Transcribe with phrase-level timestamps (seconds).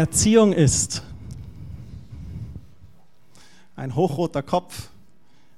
[0.00, 1.02] Erziehung ist.
[3.76, 4.88] Ein hochroter Kopf,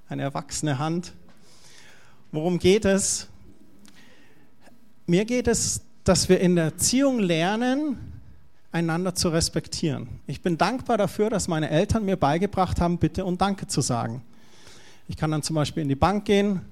[0.08, 1.12] eine erwachsene Hand.
[2.32, 3.29] Worum geht es?
[5.07, 7.96] Mir geht es, dass wir in der Erziehung lernen,
[8.72, 10.08] einander zu respektieren.
[10.26, 14.22] Ich bin dankbar dafür, dass meine Eltern mir beigebracht haben, bitte und danke zu sagen.
[15.06, 16.63] Ich kann dann zum Beispiel in die Bank gehen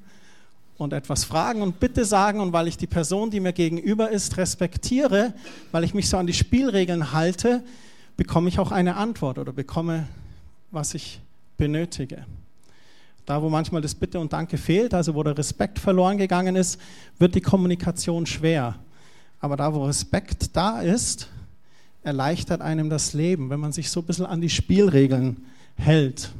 [0.80, 4.36] und etwas fragen und bitte sagen und weil ich die Person, die mir gegenüber ist,
[4.36, 5.34] respektiere,
[5.72, 7.62] weil ich mich so an die Spielregeln halte,
[8.16, 10.08] bekomme ich auch eine Antwort oder bekomme,
[10.70, 11.20] was ich
[11.56, 12.24] benötige.
[13.26, 16.80] Da, wo manchmal das Bitte und Danke fehlt, also wo der Respekt verloren gegangen ist,
[17.18, 18.76] wird die Kommunikation schwer.
[19.38, 21.28] Aber da, wo Respekt da ist,
[22.02, 25.44] erleichtert einem das Leben, wenn man sich so ein bisschen an die Spielregeln
[25.76, 26.30] hält.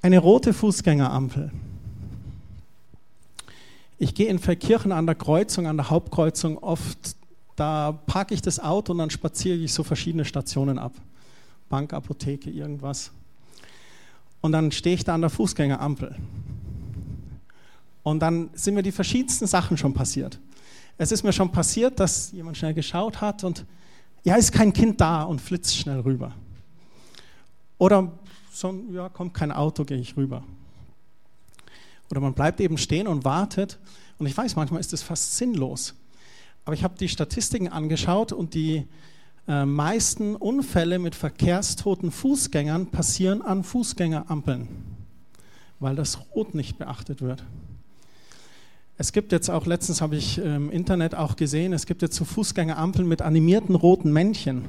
[0.00, 1.50] Eine rote Fußgängerampel.
[3.98, 7.16] Ich gehe in Verkirchen an der Kreuzung, an der Hauptkreuzung oft,
[7.56, 10.92] da parke ich das Auto und dann spaziere ich so verschiedene Stationen ab.
[11.68, 13.10] Bank, Apotheke, irgendwas.
[14.40, 16.14] Und dann stehe ich da an der Fußgängerampel.
[18.04, 20.38] Und dann sind mir die verschiedensten Sachen schon passiert.
[20.96, 23.66] Es ist mir schon passiert, dass jemand schnell geschaut hat und
[24.24, 26.32] ja, ist kein Kind da und flitzt schnell rüber.
[27.78, 28.12] Oder
[28.52, 30.42] so, ja, kommt kein Auto, gehe ich rüber.
[32.10, 33.78] Oder man bleibt eben stehen und wartet.
[34.18, 35.94] Und ich weiß, manchmal ist es fast sinnlos.
[36.64, 38.86] Aber ich habe die Statistiken angeschaut und die
[39.46, 44.68] äh, meisten Unfälle mit verkehrstoten Fußgängern passieren an Fußgängerampeln,
[45.80, 47.44] weil das Rot nicht beachtet wird.
[48.98, 52.24] Es gibt jetzt auch, letztens habe ich im Internet auch gesehen, es gibt jetzt so
[52.24, 54.64] Fußgängerampeln mit animierten roten Männchen.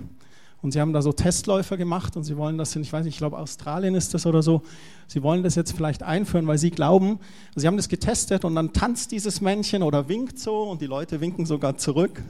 [0.61, 3.13] Und sie haben da so Testläufer gemacht und sie wollen das in, ich weiß nicht,
[3.13, 4.61] ich glaube Australien ist das oder so,
[5.07, 7.19] sie wollen das jetzt vielleicht einführen, weil sie glauben,
[7.55, 11.21] sie haben das getestet und dann tanzt dieses Männchen oder winkt so und die Leute
[11.21, 12.21] winken sogar zurück.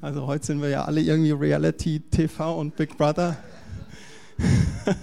[0.00, 3.36] Also heute sind wir ja alle irgendwie Reality TV und Big Brother.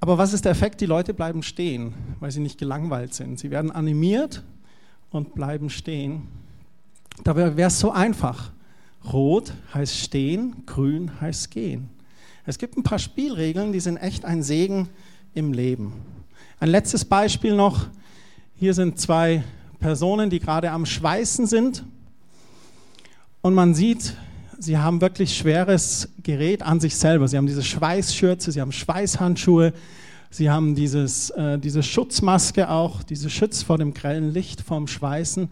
[0.00, 0.80] Aber was ist der Effekt?
[0.80, 3.38] Die Leute bleiben stehen, weil sie nicht gelangweilt sind.
[3.38, 4.42] Sie werden animiert
[5.10, 6.28] und bleiben stehen.
[7.22, 8.52] Dabei wäre es so einfach.
[9.04, 11.88] Rot heißt stehen, grün heißt gehen.
[12.46, 14.88] Es gibt ein paar Spielregeln, die sind echt ein Segen
[15.34, 15.92] im Leben.
[16.58, 17.86] Ein letztes Beispiel noch.
[18.56, 19.44] Hier sind zwei
[19.78, 21.84] Personen, die gerade am Schweißen sind.
[23.40, 24.14] Und man sieht,
[24.58, 27.26] sie haben wirklich schweres Gerät an sich selber.
[27.28, 29.72] Sie haben diese Schweißschürze, sie haben Schweißhandschuhe,
[30.30, 35.48] sie haben dieses, äh, diese Schutzmaske auch, diese Schutz vor dem grellen Licht, vom Schweißen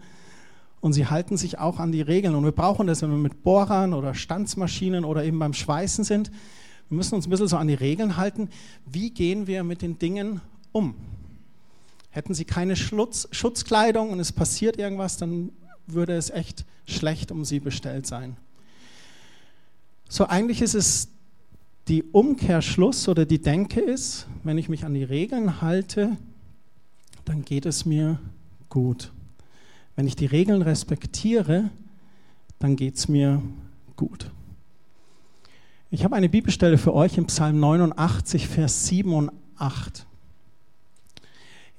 [0.81, 2.35] und sie halten sich auch an die Regeln.
[2.35, 6.31] Und wir brauchen das, wenn wir mit Bohrern oder Stanzmaschinen oder eben beim Schweißen sind.
[6.89, 8.49] Wir müssen uns ein bisschen so an die Regeln halten.
[8.85, 10.41] Wie gehen wir mit den Dingen
[10.71, 10.95] um?
[12.11, 15.51] Hätten sie keine Schutz, Schutzkleidung und es passiert irgendwas, dann
[15.85, 18.37] würde es echt schlecht um sie bestellt sein.
[20.07, 21.09] So eigentlich ist es
[21.87, 26.17] die Umkehrschluss oder die Denke ist, wenn ich mich an die Regeln halte,
[27.25, 28.19] dann geht es mir
[28.69, 29.11] gut.
[29.99, 31.71] Wenn ich die Regeln respektiere,
[32.57, 33.41] dann geht es mir
[33.97, 34.31] gut.
[35.91, 40.05] Ich habe eine Bibelstelle für euch im Psalm 89, Vers 7 und 8.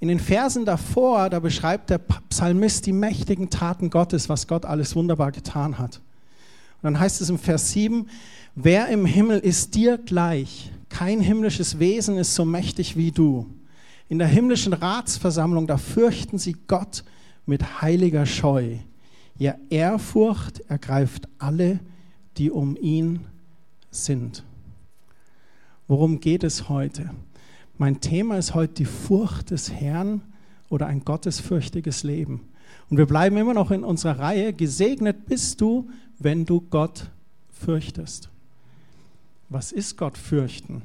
[0.01, 4.95] In den Versen davor, da beschreibt der Psalmist die mächtigen Taten Gottes, was Gott alles
[4.95, 6.03] wunderbar getan hat.
[6.83, 8.07] Und dann heißt es im Vers 7,
[8.55, 10.71] wer im Himmel ist dir gleich?
[10.91, 13.47] Kein himmlisches Wesen ist so mächtig wie du.
[14.11, 17.03] In der himmlischen Ratsversammlung, da fürchten sie Gott
[17.47, 18.77] mit heiliger Scheu.
[19.39, 21.81] Ja, Ehrfurcht ergreift alle,
[22.37, 23.21] die um ihn
[23.91, 24.45] sind.
[25.89, 27.11] Worum geht es heute?
[27.79, 30.23] Mein Thema ist heute die Furcht des Herrn
[30.69, 32.49] oder ein gottesfürchtiges Leben.
[32.89, 37.11] Und wir bleiben immer noch in unserer Reihe, gesegnet bist du, wenn du Gott
[37.49, 38.29] fürchtest.
[39.49, 40.83] Was ist Gott fürchten?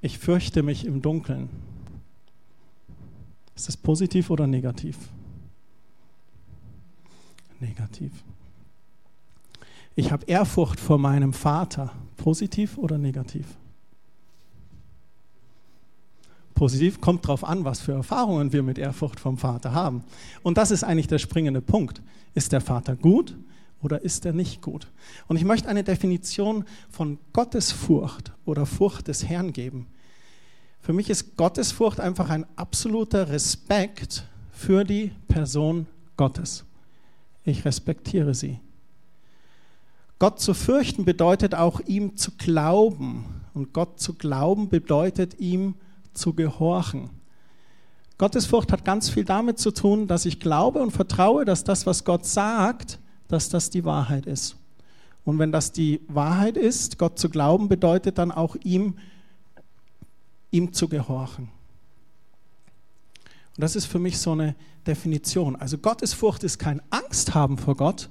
[0.00, 1.48] Ich fürchte mich im Dunkeln.
[3.54, 4.96] Ist das positiv oder negativ?
[7.60, 8.12] Negativ.
[9.94, 11.92] Ich habe Ehrfurcht vor meinem Vater.
[12.16, 13.46] Positiv oder negativ?
[16.54, 20.04] Positiv kommt darauf an, was für Erfahrungen wir mit Ehrfurcht vom Vater haben.
[20.42, 22.02] Und das ist eigentlich der springende Punkt.
[22.34, 23.36] Ist der Vater gut
[23.82, 24.86] oder ist er nicht gut?
[25.26, 29.86] Und ich möchte eine Definition von Gottesfurcht oder Furcht des Herrn geben.
[30.82, 35.86] Für mich ist Gottesfurcht einfach ein absoluter Respekt für die Person
[36.16, 36.64] Gottes.
[37.44, 38.58] Ich respektiere sie.
[40.18, 43.24] Gott zu fürchten bedeutet auch ihm zu glauben.
[43.54, 45.76] Und Gott zu glauben bedeutet ihm
[46.14, 47.10] zu gehorchen.
[48.18, 52.04] Gottesfurcht hat ganz viel damit zu tun, dass ich glaube und vertraue, dass das, was
[52.04, 52.98] Gott sagt,
[53.28, 54.56] dass das die Wahrheit ist.
[55.24, 58.94] Und wenn das die Wahrheit ist, Gott zu glauben, bedeutet dann auch ihm,
[60.52, 61.48] ihm zu gehorchen.
[63.56, 64.54] Und das ist für mich so eine
[64.86, 65.56] Definition.
[65.56, 68.08] Also Gottesfurcht ist kein Angst haben vor Gott,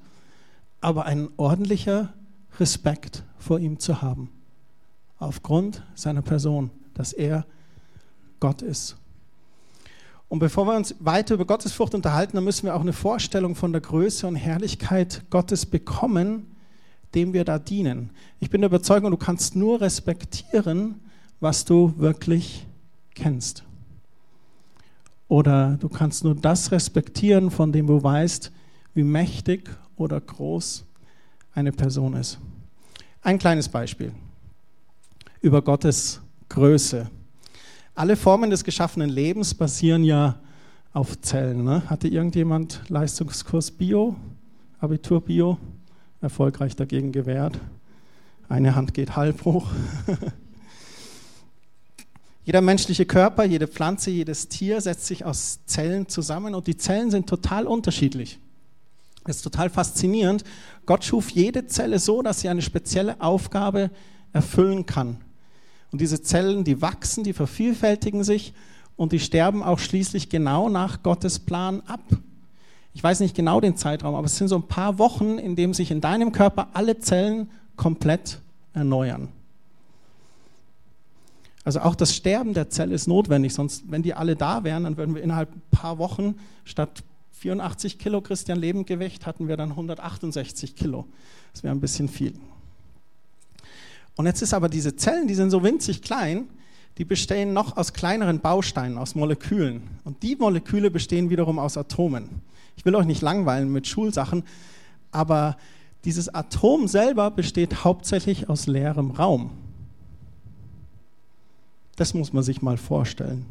[0.82, 2.14] aber ein ordentlicher
[2.60, 4.30] Respekt vor ihm zu haben.
[5.18, 7.46] Aufgrund seiner Person, dass er
[8.40, 8.98] Gott ist.
[10.30, 13.74] Und bevor wir uns weiter über Gottesfurcht unterhalten, dann müssen wir auch eine Vorstellung von
[13.74, 16.56] der Größe und Herrlichkeit Gottes bekommen,
[17.14, 18.12] dem wir da dienen.
[18.40, 21.02] Ich bin der Überzeugung, du kannst nur respektieren,
[21.42, 22.66] was du wirklich
[23.14, 23.64] kennst.
[25.28, 28.52] Oder du kannst nur das respektieren, von dem du weißt,
[28.94, 30.86] wie mächtig oder groß
[31.54, 32.40] eine Person ist.
[33.22, 34.14] Ein kleines Beispiel
[35.42, 37.10] über Gottes Größe.
[37.96, 40.40] Alle Formen des geschaffenen Lebens basieren ja
[40.94, 41.64] auf Zellen.
[41.64, 41.84] Ne?
[41.90, 44.16] Hatte irgendjemand Leistungskurs Bio,
[44.80, 45.58] Abitur Bio?
[46.20, 47.60] Erfolgreich dagegen gewährt.
[48.48, 49.72] Eine Hand geht halb hoch.
[52.52, 57.10] Jeder menschliche Körper, jede Pflanze, jedes Tier setzt sich aus Zellen zusammen und die Zellen
[57.10, 58.40] sind total unterschiedlich.
[59.24, 60.44] Das ist total faszinierend.
[60.86, 63.90] Gott schuf jede Zelle so, dass sie eine spezielle Aufgabe
[64.34, 65.22] erfüllen kann.
[65.94, 68.54] Und diese Zellen, die wachsen, die vervielfältigen sich
[68.98, 72.04] und die sterben auch schließlich genau nach Gottes Plan ab.
[72.94, 75.74] Ich weiß nicht genau den Zeitraum, aber es sind so ein paar Wochen, in dem
[75.74, 78.40] sich in deinem Körper alle Zellen komplett
[78.74, 79.30] erneuern.
[81.64, 84.98] Also auch das Sterben der Zelle ist notwendig, sonst, wenn die alle da wären, dann
[84.98, 86.36] würden wir innerhalb ein paar Wochen
[86.66, 91.08] statt 84 Kilo Christian Lebendgewicht hatten wir dann 168 Kilo.
[91.54, 92.34] Das wäre ein bisschen viel.
[94.16, 96.48] Und jetzt ist aber diese Zellen, die sind so winzig klein,
[96.98, 99.82] die bestehen noch aus kleineren Bausteinen, aus Molekülen.
[100.04, 102.42] Und die Moleküle bestehen wiederum aus Atomen.
[102.76, 104.44] Ich will euch nicht langweilen mit Schulsachen,
[105.12, 105.58] aber
[106.06, 109.52] dieses Atom selber besteht hauptsächlich aus leerem Raum.
[111.96, 113.46] Das muss man sich mal vorstellen.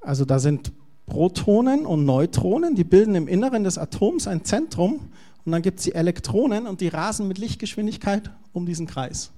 [0.00, 0.72] Also da sind
[1.06, 5.00] Protonen und Neutronen, die bilden im Inneren des Atoms ein Zentrum
[5.44, 9.30] und dann gibt es die Elektronen und die rasen mit Lichtgeschwindigkeit um diesen Kreis.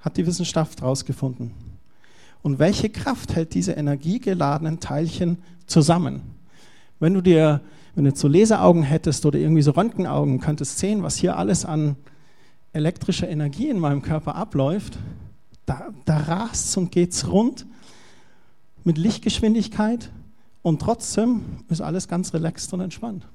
[0.00, 1.52] Hat die Wissenschaft herausgefunden.
[2.42, 6.22] Und welche Kraft hält diese energiegeladenen Teilchen zusammen?
[7.00, 7.60] Wenn du dir,
[7.94, 11.64] wenn du jetzt so Laseraugen hättest oder irgendwie so Röntgenaugen, könntest sehen, was hier alles
[11.64, 11.96] an
[12.72, 14.98] elektrischer Energie in meinem Körper abläuft,
[15.68, 17.66] da, da rast und geht's rund
[18.84, 20.10] mit Lichtgeschwindigkeit
[20.62, 23.26] und trotzdem ist alles ganz relaxed und entspannt.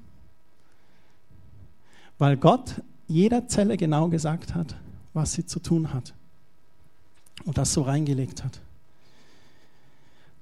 [2.18, 4.76] Weil Gott jeder Zelle genau gesagt hat,
[5.12, 6.14] was sie zu tun hat.
[7.44, 8.60] Und das so reingelegt hat.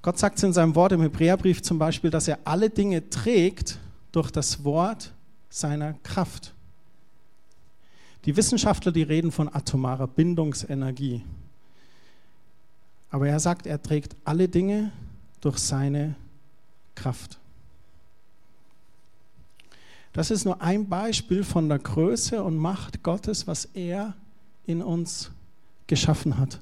[0.03, 3.79] Gott sagt in seinem Wort im Hebräerbrief zum Beispiel, dass er alle Dinge trägt
[4.13, 5.13] durch das Wort
[5.49, 6.55] seiner Kraft.
[8.25, 11.23] Die Wissenschaftler, die reden von atomarer Bindungsenergie.
[13.13, 14.91] Aber er sagt, er trägt alle Dinge
[15.43, 16.15] durch seine
[16.95, 17.39] Kraft.
[20.15, 24.15] Das ist nur ein Beispiel von der Größe und Macht Gottes, was er
[24.65, 25.31] in uns
[25.87, 26.59] geschaffen hat.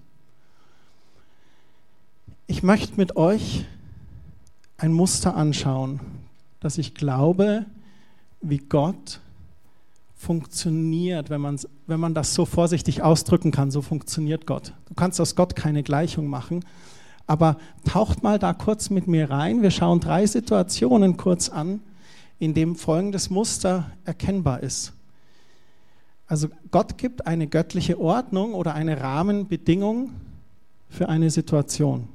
[2.49, 3.65] Ich möchte mit euch
[4.77, 6.01] ein Muster anschauen,
[6.59, 7.65] dass ich glaube,
[8.41, 9.21] wie Gott
[10.21, 13.71] funktioniert, wenn man, wenn man das so vorsichtig ausdrücken kann.
[13.71, 14.75] So funktioniert Gott.
[14.87, 16.63] Du kannst aus Gott keine Gleichung machen,
[17.27, 19.63] aber taucht mal da kurz mit mir rein.
[19.63, 21.81] Wir schauen drei Situationen kurz an,
[22.39, 24.93] in dem folgendes Muster erkennbar ist.
[26.27, 30.11] Also Gott gibt eine göttliche Ordnung oder eine Rahmenbedingung
[30.91, 32.09] für eine Situation.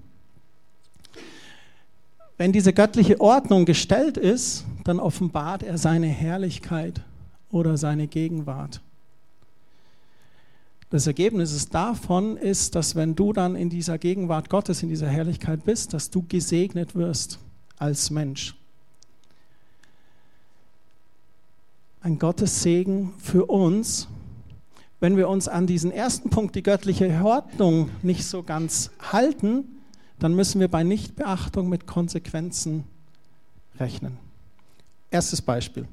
[2.37, 7.01] Wenn diese göttliche Ordnung gestellt ist, dann offenbart er seine Herrlichkeit
[7.51, 8.81] oder seine Gegenwart.
[10.89, 15.65] Das Ergebnis davon ist, dass wenn du dann in dieser Gegenwart Gottes, in dieser Herrlichkeit
[15.65, 17.39] bist, dass du gesegnet wirst
[17.77, 18.55] als Mensch.
[22.01, 24.07] Ein Gottessegen für uns,
[24.99, 29.81] wenn wir uns an diesen ersten Punkt, die göttliche Ordnung, nicht so ganz halten,
[30.19, 32.85] dann müssen wir bei Nichtbeachtung mit Konsequenzen
[33.79, 34.24] rechnen.
[35.15, 35.87] Erstes Beispiel.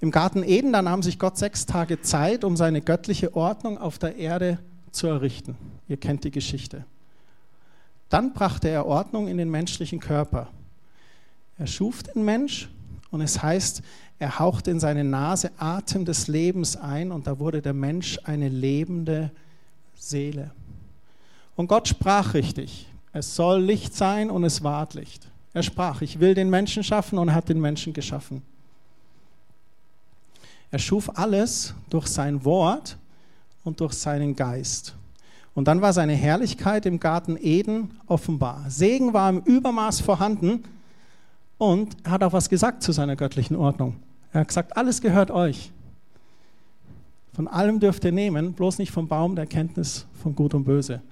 [0.00, 4.00] Im Garten Eden, da nahm sich Gott sechs Tage Zeit, um seine göttliche Ordnung auf
[4.00, 4.58] der Erde
[4.90, 5.56] zu errichten.
[5.86, 6.84] Ihr kennt die Geschichte.
[8.08, 10.48] Dann brachte er Ordnung in den menschlichen Körper.
[11.56, 12.68] Er schuf den Mensch
[13.12, 13.82] und es heißt,
[14.18, 18.48] er hauchte in seine Nase Atem des Lebens ein und da wurde der Mensch eine
[18.48, 19.30] lebende
[19.94, 20.50] Seele.
[21.54, 22.88] Und Gott sprach richtig.
[23.12, 25.30] Es soll Licht sein und es ward Licht.
[25.52, 28.42] Er sprach, ich will den Menschen schaffen und hat den Menschen geschaffen.
[30.74, 32.98] Er schuf alles durch sein Wort
[33.62, 34.96] und durch seinen Geist.
[35.54, 38.68] Und dann war seine Herrlichkeit im Garten Eden offenbar.
[38.68, 40.64] Segen war im Übermaß vorhanden
[41.58, 43.94] und er hat auch was gesagt zu seiner göttlichen Ordnung.
[44.32, 45.70] Er hat gesagt, alles gehört euch.
[47.34, 51.02] Von allem dürft ihr nehmen, bloß nicht vom Baum der Erkenntnis von Gut und Böse.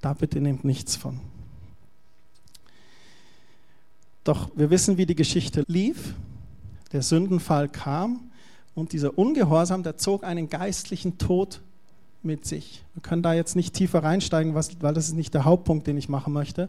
[0.00, 1.18] Da bitte nehmt nichts von.
[4.22, 6.14] Doch wir wissen, wie die Geschichte lief.
[6.92, 8.28] Der Sündenfall kam
[8.74, 11.60] und dieser Ungehorsam, der zog einen geistlichen Tod
[12.22, 12.84] mit sich.
[12.94, 16.08] Wir können da jetzt nicht tiefer reinsteigen, weil das ist nicht der Hauptpunkt, den ich
[16.08, 16.68] machen möchte.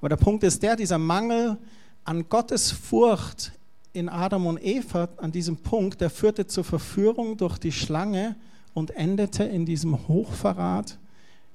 [0.00, 1.56] Aber der Punkt ist der, dieser Mangel
[2.04, 3.52] an Gottes Furcht
[3.92, 8.36] in Adam und Eva, an diesem Punkt, der führte zur Verführung durch die Schlange
[8.72, 10.98] und endete in diesem Hochverrat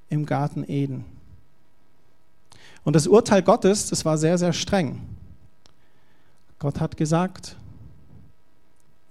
[0.08, 1.04] im Garten Eden.
[2.84, 5.00] Und das Urteil Gottes, das war sehr, sehr streng.
[6.58, 7.56] Gott hat gesagt,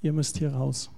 [0.05, 0.89] ihr müsst hier raus.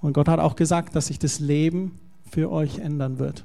[0.00, 1.98] Und Gott hat auch gesagt, dass sich das Leben
[2.30, 3.44] für euch ändern wird.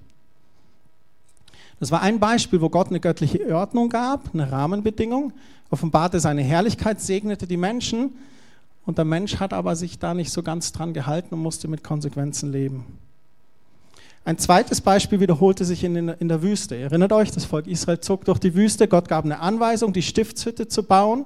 [1.79, 5.31] Das war ein Beispiel, wo Gott eine göttliche Ordnung gab, eine Rahmenbedingung,
[5.69, 8.15] offenbarte seine Herrlichkeit, segnete die Menschen
[8.85, 11.83] und der Mensch hat aber sich da nicht so ganz dran gehalten und musste mit
[11.83, 12.85] Konsequenzen leben.
[14.25, 16.75] Ein zweites Beispiel wiederholte sich in, in der Wüste.
[16.75, 18.87] Ihr erinnert euch, das Volk Israel zog durch die Wüste.
[18.87, 21.25] Gott gab eine Anweisung, die Stiftshütte zu bauen.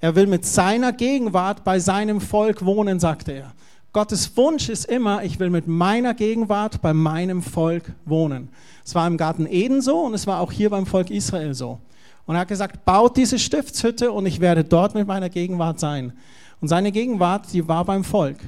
[0.00, 3.52] Er will mit seiner Gegenwart bei seinem Volk wohnen, sagte er.
[3.92, 8.48] Gottes Wunsch ist immer, ich will mit meiner Gegenwart bei meinem Volk wohnen.
[8.84, 11.80] Es war im Garten Eden so und es war auch hier beim Volk Israel so.
[12.26, 16.12] Und er hat gesagt, baut diese Stiftshütte und ich werde dort mit meiner Gegenwart sein.
[16.60, 18.38] Und seine Gegenwart, die war beim Volk.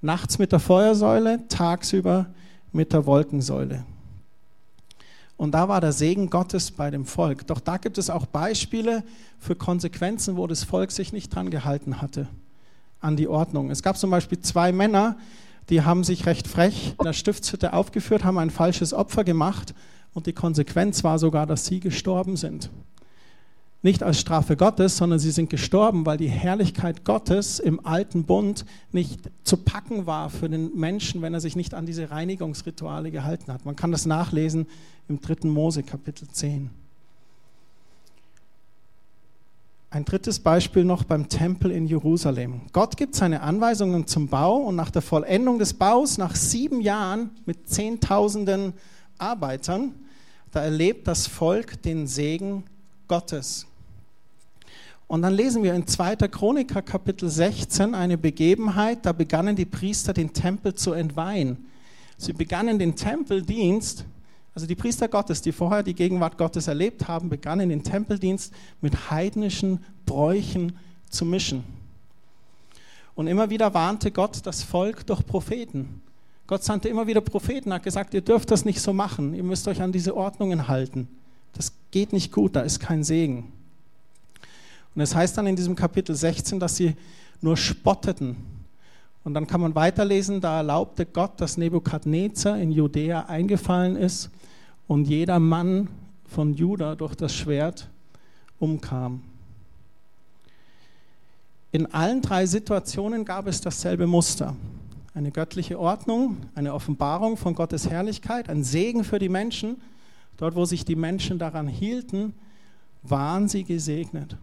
[0.00, 2.26] Nachts mit der Feuersäule, tagsüber
[2.72, 3.84] mit der Wolkensäule.
[5.44, 7.46] Und da war der Segen Gottes bei dem Volk.
[7.46, 9.04] Doch da gibt es auch Beispiele
[9.38, 12.28] für Konsequenzen, wo das Volk sich nicht dran gehalten hatte
[13.02, 13.70] an die Ordnung.
[13.70, 15.18] Es gab zum Beispiel zwei Männer,
[15.68, 19.74] die haben sich recht frech in der Stiftshütte aufgeführt, haben ein falsches Opfer gemacht
[20.14, 22.70] und die Konsequenz war sogar, dass sie gestorben sind.
[23.84, 28.64] Nicht als Strafe Gottes, sondern sie sind gestorben, weil die Herrlichkeit Gottes im alten Bund
[28.92, 33.52] nicht zu packen war für den Menschen, wenn er sich nicht an diese Reinigungsrituale gehalten
[33.52, 33.66] hat.
[33.66, 34.66] Man kann das nachlesen
[35.06, 35.48] im 3.
[35.48, 36.70] Mose Kapitel 10.
[39.90, 42.62] Ein drittes Beispiel noch beim Tempel in Jerusalem.
[42.72, 47.32] Gott gibt seine Anweisungen zum Bau und nach der Vollendung des Baus, nach sieben Jahren
[47.44, 48.72] mit Zehntausenden
[49.18, 49.92] Arbeitern,
[50.52, 52.64] da erlebt das Volk den Segen
[53.08, 53.66] Gottes.
[55.06, 56.16] Und dann lesen wir in 2.
[56.28, 61.66] Chroniker Kapitel 16 eine Begebenheit, da begannen die Priester den Tempel zu entweihen.
[62.16, 64.04] Sie begannen den Tempeldienst
[64.54, 69.10] also die Priester Gottes, die vorher die Gegenwart Gottes erlebt haben, begannen den Tempeldienst mit
[69.10, 70.76] heidnischen Bräuchen
[71.10, 71.64] zu mischen.
[73.16, 76.00] Und immer wieder warnte Gott das Volk durch Propheten.
[76.46, 79.66] Gott sandte immer wieder Propheten, hat gesagt, ihr dürft das nicht so machen, ihr müsst
[79.66, 81.08] euch an diese Ordnungen halten.
[81.52, 83.52] Das geht nicht gut, da ist kein Segen.
[84.94, 86.94] Und es heißt dann in diesem Kapitel 16, dass sie
[87.40, 88.36] nur spotteten.
[89.24, 94.30] Und dann kann man weiterlesen, da erlaubte Gott, dass Nebukadnezar in Judäa eingefallen ist
[94.86, 95.88] und jeder Mann
[96.26, 97.88] von Juda durch das Schwert
[98.58, 99.22] umkam.
[101.72, 104.54] In allen drei Situationen gab es dasselbe Muster.
[105.14, 109.80] Eine göttliche Ordnung, eine Offenbarung von Gottes Herrlichkeit, ein Segen für die Menschen.
[110.36, 112.34] Dort, wo sich die Menschen daran hielten,
[113.02, 114.36] waren sie gesegnet.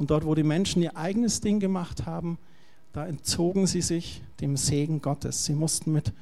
[0.00, 2.38] Und dort, wo die Menschen ihr eigenes Ding gemacht haben,
[2.94, 5.44] da entzogen sie sich dem Segen Gottes.
[5.44, 6.14] Sie mussten mit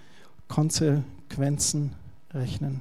[0.48, 1.92] Konsequenzen
[2.34, 2.80] rechnen.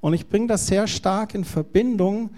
[0.00, 2.30] Und ich bringe das sehr stark in Verbindung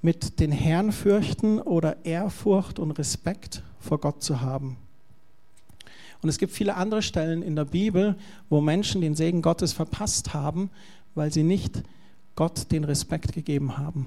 [0.00, 4.78] mit den Herrn fürchten oder Ehrfurcht und Respekt vor Gott zu haben.
[6.22, 8.16] Und es gibt viele andere Stellen in der Bibel,
[8.48, 10.70] wo Menschen den Segen Gottes verpasst haben,
[11.14, 11.82] weil sie nicht
[12.36, 14.06] Gott den Respekt gegeben haben.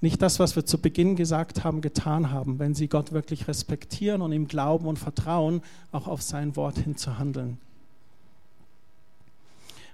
[0.00, 4.22] Nicht das, was wir zu Beginn gesagt haben, getan haben, wenn sie Gott wirklich respektieren
[4.22, 7.58] und ihm glauben und vertrauen, auch auf sein Wort hin zu handeln.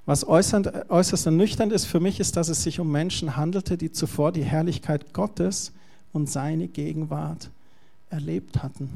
[0.06, 3.90] Was äußerst, äußerst ernüchternd ist für mich, ist, dass es sich um Menschen handelte, die
[3.90, 5.73] zuvor die Herrlichkeit Gottes
[6.12, 7.49] und seine Gegenwart
[8.11, 8.90] erlebt hatten.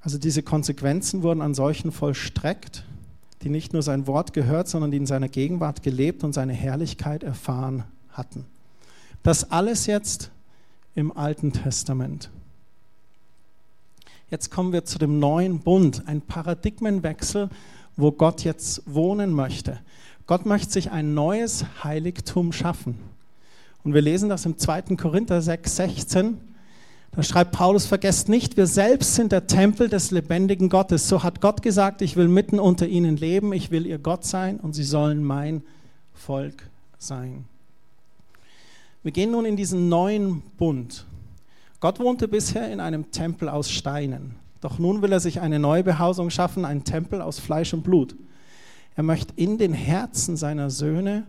[0.00, 2.84] Also diese Konsequenzen wurden an solchen vollstreckt,
[3.44, 7.22] die nicht nur sein Wort gehört, sondern die in seiner Gegenwart gelebt und seine Herrlichkeit
[7.22, 8.46] erfahren hatten.
[9.22, 10.30] Das alles jetzt
[10.94, 12.30] im Alten Testament.
[14.30, 17.50] Jetzt kommen wir zu dem neuen Bund, ein Paradigmenwechsel,
[17.96, 19.78] wo Gott jetzt wohnen möchte.
[20.26, 22.98] Gott möchte sich ein neues Heiligtum schaffen.
[23.84, 24.96] Und wir lesen das im 2.
[24.96, 26.38] Korinther 6, 16.
[27.16, 31.08] Da schreibt Paulus, vergesst nicht, wir selbst sind der Tempel des lebendigen Gottes.
[31.08, 34.58] So hat Gott gesagt, ich will mitten unter ihnen leben, ich will ihr Gott sein
[34.58, 35.62] und sie sollen mein
[36.12, 36.68] Volk
[36.98, 37.44] sein.
[39.04, 41.04] Wir gehen nun in diesen neuen Bund.
[41.78, 44.34] Gott wohnte bisher in einem Tempel aus Steinen.
[44.60, 48.16] Doch nun will er sich eine neue Behausung schaffen, einen Tempel aus Fleisch und Blut.
[48.96, 51.26] Er möchte in den Herzen seiner Söhne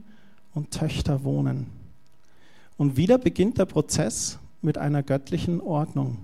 [0.54, 1.68] und Töchter wohnen.
[2.78, 6.18] Und wieder beginnt der Prozess mit einer göttlichen Ordnung.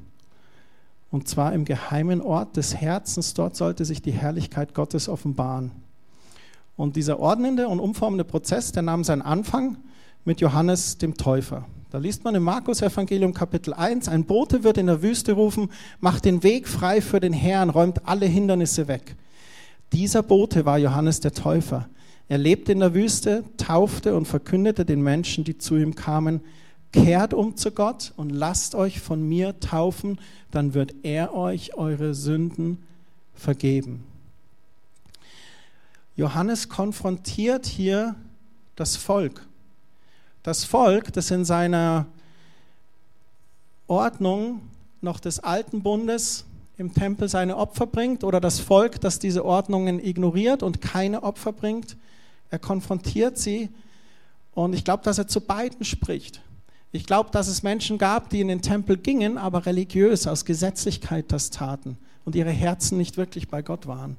[1.11, 5.71] Und zwar im geheimen Ort des Herzens, dort sollte sich die Herrlichkeit Gottes offenbaren.
[6.75, 9.77] Und dieser ordnende und umformende Prozess, der nahm seinen Anfang
[10.25, 11.65] mit Johannes dem Täufer.
[11.91, 15.69] Da liest man im Markus Evangelium Kapitel 1, ein Bote wird in der Wüste rufen,
[15.99, 19.17] macht den Weg frei für den Herrn, räumt alle Hindernisse weg.
[19.91, 21.89] Dieser Bote war Johannes der Täufer.
[22.29, 26.39] Er lebte in der Wüste, taufte und verkündete den Menschen, die zu ihm kamen,
[26.91, 30.19] kehrt um zu Gott und lasst euch von mir taufen,
[30.51, 32.83] dann wird er euch eure Sünden
[33.33, 34.03] vergeben.
[36.15, 38.15] Johannes konfrontiert hier
[38.75, 39.47] das Volk.
[40.43, 42.07] Das Volk, das in seiner
[43.87, 44.61] Ordnung
[45.01, 46.45] noch des alten Bundes
[46.77, 51.53] im Tempel seine Opfer bringt oder das Volk, das diese Ordnungen ignoriert und keine Opfer
[51.53, 51.95] bringt.
[52.49, 53.69] Er konfrontiert sie
[54.53, 56.41] und ich glaube, dass er zu beiden spricht.
[56.91, 61.31] Ich glaube, dass es Menschen gab, die in den Tempel gingen, aber religiös aus Gesetzlichkeit
[61.31, 64.17] das taten und ihre Herzen nicht wirklich bei Gott waren.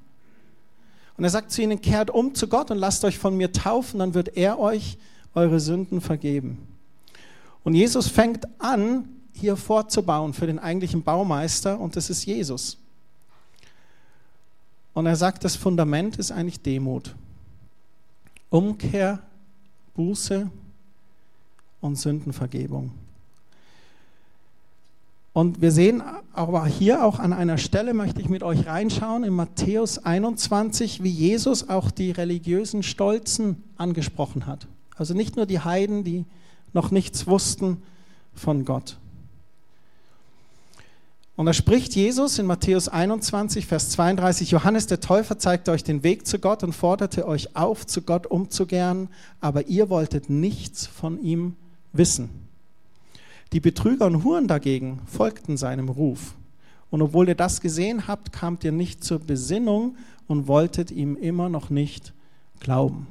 [1.18, 3.98] Und er sagt zu ihnen, kehrt um zu Gott und lasst euch von mir taufen,
[3.98, 4.96] dann wird er euch
[5.34, 6.66] eure Sünden vergeben.
[7.64, 12.78] Und Jesus fängt an, hier fortzubauen für den eigentlichen Baumeister und das ist Jesus.
[14.94, 17.14] Und er sagt, das Fundament ist eigentlich Demut.
[18.50, 19.20] Umkehr,
[19.94, 20.50] Buße
[21.82, 22.92] und Sündenvergebung.
[25.34, 26.02] Und wir sehen
[26.34, 31.10] aber hier auch an einer Stelle, möchte ich mit euch reinschauen, in Matthäus 21, wie
[31.10, 34.66] Jesus auch die religiösen Stolzen angesprochen hat.
[34.96, 36.26] Also nicht nur die Heiden, die
[36.74, 37.82] noch nichts wussten
[38.34, 38.98] von Gott.
[41.34, 46.02] Und da spricht Jesus in Matthäus 21, Vers 32, Johannes der Täufer zeigte euch den
[46.02, 49.08] Weg zu Gott und forderte euch auf, zu Gott umzukehren,
[49.40, 51.56] aber ihr wolltet nichts von ihm
[51.92, 52.30] wissen.
[53.52, 56.34] Die Betrüger und Huren dagegen folgten seinem Ruf.
[56.90, 61.48] Und obwohl ihr das gesehen habt, kamt ihr nicht zur Besinnung und wolltet ihm immer
[61.48, 62.12] noch nicht
[62.60, 63.06] glauben.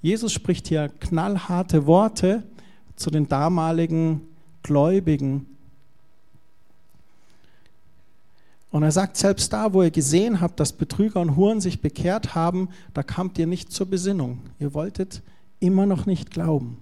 [0.00, 2.44] Jesus spricht hier knallharte Worte
[2.96, 4.22] zu den damaligen
[4.62, 5.46] Gläubigen
[8.70, 12.34] Und er sagt, selbst da, wo ihr gesehen habt, dass Betrüger und Huren sich bekehrt
[12.34, 14.40] haben, da kamt ihr nicht zur Besinnung.
[14.58, 15.22] Ihr wolltet
[15.60, 16.78] immer noch nicht glauben.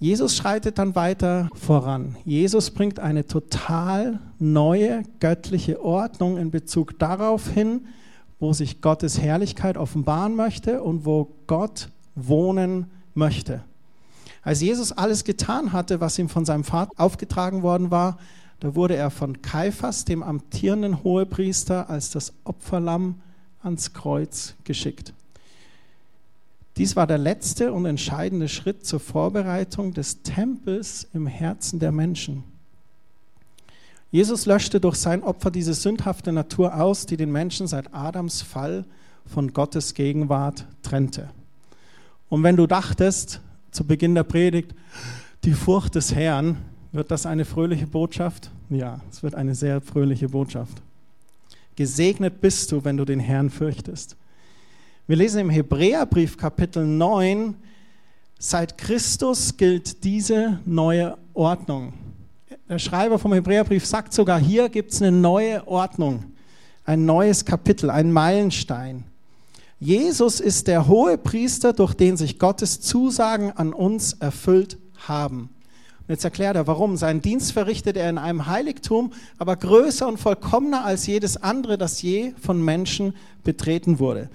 [0.00, 2.16] Jesus schreitet dann weiter voran.
[2.24, 7.86] Jesus bringt eine total neue göttliche Ordnung in Bezug darauf hin,
[8.38, 13.62] wo sich Gottes Herrlichkeit offenbaren möchte und wo Gott wohnen möchte.
[14.42, 18.16] Als Jesus alles getan hatte, was ihm von seinem Vater aufgetragen worden war,
[18.60, 23.20] da wurde er von Kaiphas, dem amtierenden Hohepriester, als das Opferlamm
[23.62, 25.12] ans Kreuz geschickt.
[26.76, 32.44] Dies war der letzte und entscheidende Schritt zur Vorbereitung des Tempels im Herzen der Menschen.
[34.10, 38.84] Jesus löschte durch sein Opfer diese sündhafte Natur aus, die den Menschen seit Adams Fall
[39.26, 41.30] von Gottes Gegenwart trennte.
[42.28, 44.74] Und wenn du dachtest, zu Beginn der Predigt,
[45.44, 46.56] die Furcht des Herrn,
[46.92, 48.50] wird das eine fröhliche Botschaft?
[48.68, 50.82] Ja, es wird eine sehr fröhliche Botschaft.
[51.76, 54.16] Gesegnet bist du, wenn du den Herrn fürchtest.
[55.10, 57.56] Wir lesen im Hebräerbrief Kapitel 9,
[58.38, 61.94] seit Christus gilt diese neue Ordnung.
[62.68, 66.26] Der Schreiber vom Hebräerbrief sagt sogar, hier gibt es eine neue Ordnung,
[66.84, 69.02] ein neues Kapitel, ein Meilenstein.
[69.80, 75.50] Jesus ist der hohe Priester, durch den sich Gottes Zusagen an uns erfüllt haben.
[76.02, 76.96] Und jetzt erklärt er, warum.
[76.96, 82.00] Seinen Dienst verrichtet er in einem Heiligtum, aber größer und vollkommener als jedes andere, das
[82.00, 84.30] je von Menschen betreten wurde.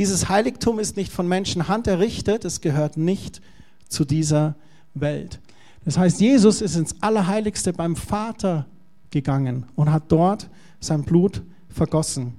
[0.00, 3.42] Dieses Heiligtum ist nicht von Menschenhand errichtet, es gehört nicht
[3.86, 4.54] zu dieser
[4.94, 5.40] Welt.
[5.84, 8.64] Das heißt, Jesus ist ins Allerheiligste beim Vater
[9.10, 10.48] gegangen und hat dort
[10.80, 12.32] sein Blut vergossen.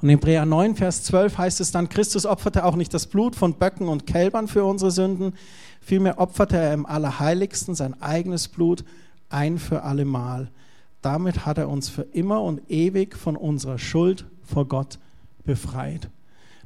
[0.00, 3.36] Und in Hebräer 9, Vers 12 heißt es dann, Christus opferte auch nicht das Blut
[3.36, 5.34] von Böcken und Kälbern für unsere Sünden,
[5.82, 8.82] vielmehr opferte er im Allerheiligsten sein eigenes Blut
[9.28, 10.50] ein für allemal.
[11.02, 14.98] Damit hat er uns für immer und ewig von unserer Schuld vor Gott
[15.44, 16.08] befreit.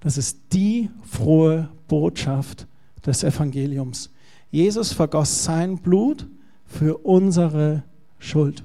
[0.00, 2.66] Das ist die frohe Botschaft
[3.04, 4.10] des Evangeliums.
[4.50, 6.26] Jesus vergoss sein Blut
[6.64, 7.84] für unsere
[8.18, 8.64] Schuld.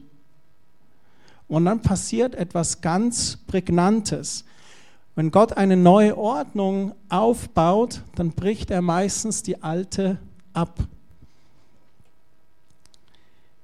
[1.48, 4.46] Und dann passiert etwas ganz Prägnantes.
[5.16, 10.18] Wenn Gott eine neue Ordnung aufbaut, dann bricht er meistens die alte
[10.54, 10.80] ab.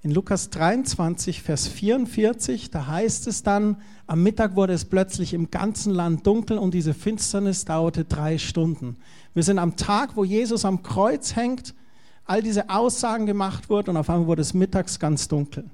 [0.04, 5.52] In Lukas 23, Vers 44, da heißt es dann, am Mittag wurde es plötzlich im
[5.52, 8.98] ganzen Land dunkel und diese Finsternis dauerte drei Stunden.
[9.34, 11.76] Wir sind am Tag, wo Jesus am Kreuz hängt,
[12.26, 15.70] all diese Aussagen gemacht wurden und auf einmal wurde es mittags ganz dunkel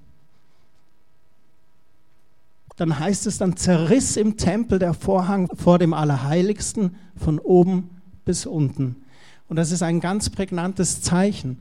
[2.78, 7.90] dann heißt es, dann zerriss im Tempel der Vorhang vor dem Allerheiligsten von oben
[8.24, 8.98] bis unten.
[9.50, 11.60] Und das ist ein ganz prägnantes Zeichen.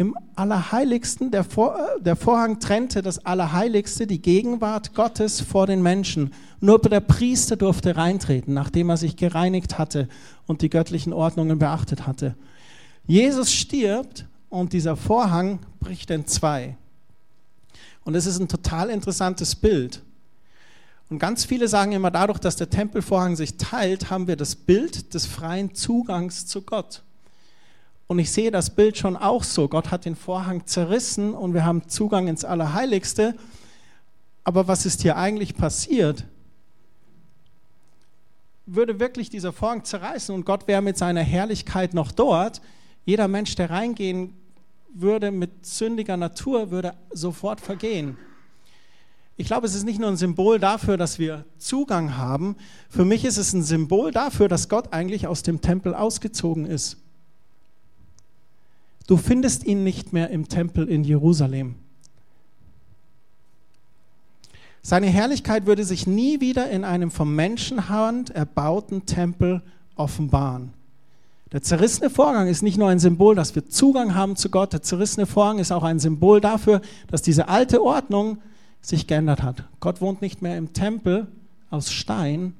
[0.00, 6.32] Im Allerheiligsten, der, Vor der Vorhang trennte das Allerheiligste, die Gegenwart Gottes vor den Menschen.
[6.58, 10.08] Nur der Priester durfte reintreten, nachdem er sich gereinigt hatte
[10.46, 12.34] und die göttlichen Ordnungen beachtet hatte.
[13.06, 16.78] Jesus stirbt und dieser Vorhang bricht in zwei.
[18.02, 20.00] Und es ist ein total interessantes Bild.
[21.10, 25.12] Und ganz viele sagen immer, dadurch, dass der Tempelvorhang sich teilt, haben wir das Bild
[25.12, 27.02] des freien Zugangs zu Gott.
[28.10, 29.68] Und ich sehe das Bild schon auch so.
[29.68, 33.36] Gott hat den Vorhang zerrissen und wir haben Zugang ins Allerheiligste.
[34.42, 36.24] Aber was ist hier eigentlich passiert?
[38.66, 42.60] Würde wirklich dieser Vorhang zerreißen und Gott wäre mit seiner Herrlichkeit noch dort,
[43.04, 44.34] jeder Mensch, der reingehen
[44.92, 48.16] würde mit sündiger Natur, würde sofort vergehen.
[49.36, 52.56] Ich glaube, es ist nicht nur ein Symbol dafür, dass wir Zugang haben.
[52.88, 56.96] Für mich ist es ein Symbol dafür, dass Gott eigentlich aus dem Tempel ausgezogen ist.
[59.06, 61.76] Du findest ihn nicht mehr im Tempel in Jerusalem.
[64.82, 69.62] Seine Herrlichkeit würde sich nie wieder in einem vom Menschenhand erbauten Tempel
[69.94, 70.72] offenbaren.
[71.52, 74.82] Der zerrissene Vorgang ist nicht nur ein Symbol, dass wir Zugang haben zu Gott, der
[74.82, 78.38] zerrissene Vorgang ist auch ein Symbol dafür, dass diese alte Ordnung
[78.80, 79.64] sich geändert hat.
[79.80, 81.26] Gott wohnt nicht mehr im Tempel
[81.68, 82.54] aus Stein,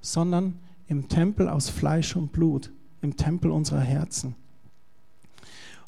[0.00, 0.54] sondern
[0.86, 2.70] im Tempel aus Fleisch und Blut,
[3.02, 4.36] im Tempel unserer Herzen.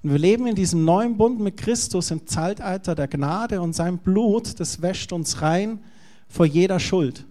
[0.02, 3.98] Und wir leben in diesem neuen Bund mit Christus im Zeitalter der Gnade und sein
[3.98, 5.80] Blut, das wäscht uns rein
[6.28, 7.24] vor jeder Schuld.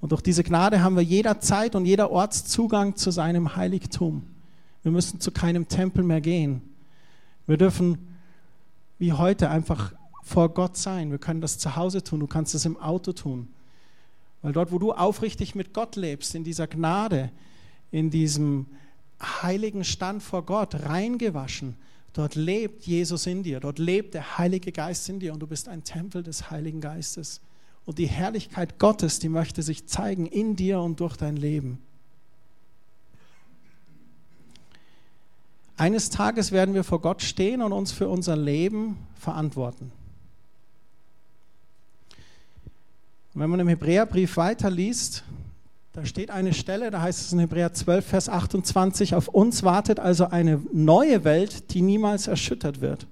[0.00, 4.22] Und durch diese Gnade haben wir jederzeit und jeder Orts Zugang zu seinem Heiligtum.
[4.82, 6.62] Wir müssen zu keinem Tempel mehr gehen.
[7.46, 7.98] Wir dürfen
[8.98, 11.10] wie heute einfach vor Gott sein.
[11.10, 13.48] Wir können das zu Hause tun, du kannst es im Auto tun.
[14.40, 17.30] Weil dort, wo du aufrichtig mit Gott lebst, in dieser Gnade,
[17.90, 18.66] in diesem
[19.20, 21.76] heiligen Stand vor Gott, reingewaschen,
[22.12, 25.68] dort lebt Jesus in dir, dort lebt der Heilige Geist in dir und du bist
[25.68, 27.40] ein Tempel des Heiligen Geistes.
[27.86, 31.78] Und die Herrlichkeit Gottes, die möchte sich zeigen in dir und durch dein Leben.
[35.76, 39.90] Eines Tages werden wir vor Gott stehen und uns für unser Leben verantworten.
[43.32, 45.24] Und wenn man im Hebräerbrief weiterliest,
[45.92, 49.98] da steht eine Stelle, da heißt es in Hebräer 12, Vers 28, auf uns wartet
[49.98, 53.06] also eine neue Welt, die niemals erschüttert wird.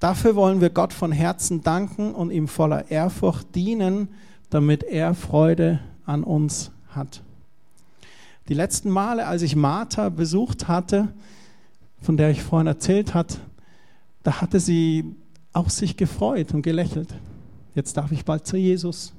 [0.00, 4.08] Dafür wollen wir Gott von Herzen danken und ihm voller Ehrfurcht dienen,
[4.50, 7.22] damit er Freude an uns hat.
[8.48, 11.08] Die letzten Male, als ich Martha besucht hatte,
[12.00, 13.34] von der ich vorhin erzählt habe,
[14.22, 15.16] da hatte sie
[15.52, 17.14] auch sich gefreut und gelächelt
[17.78, 19.12] jetzt darf ich bald zu Jesus.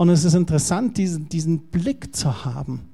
[0.00, 2.88] Und es ist interessant, diesen, diesen Blick zu haben.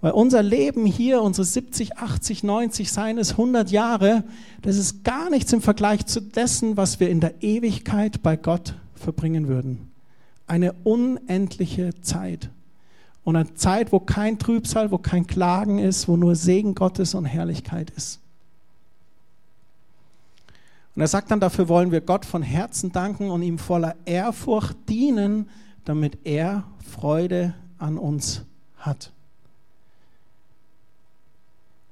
[0.00, 4.24] Weil unser Leben hier, unsere 70, 80, 90, seien es 100 Jahre,
[4.62, 8.76] das ist gar nichts im Vergleich zu dessen, was wir in der Ewigkeit bei Gott
[8.94, 9.90] verbringen würden.
[10.46, 12.48] Eine unendliche Zeit.
[13.22, 17.26] Und eine Zeit, wo kein Trübsal, wo kein Klagen ist, wo nur Segen Gottes und
[17.26, 18.20] Herrlichkeit ist.
[20.98, 24.76] Und er sagt dann, dafür wollen wir Gott von Herzen danken und ihm voller Ehrfurcht
[24.88, 25.48] dienen,
[25.84, 28.42] damit er Freude an uns
[28.78, 29.12] hat.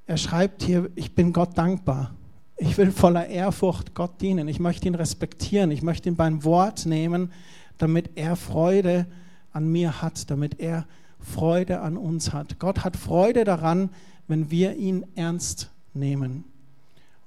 [0.07, 2.15] Er schreibt hier, ich bin Gott dankbar.
[2.57, 4.49] Ich will voller Ehrfurcht Gott dienen.
[4.49, 5.71] Ich möchte ihn respektieren.
[5.71, 7.31] Ich möchte ihn beim Wort nehmen,
[7.77, 9.05] damit er Freude
[9.53, 10.85] an mir hat, damit er
[11.21, 12.59] Freude an uns hat.
[12.59, 13.89] Gott hat Freude daran,
[14.27, 16.43] wenn wir ihn ernst nehmen.